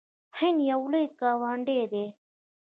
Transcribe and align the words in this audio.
هند 0.37 0.57
یو 0.71 0.81
لوی 0.91 1.05
ګاونډی 1.19 1.81
دی. 1.91 2.05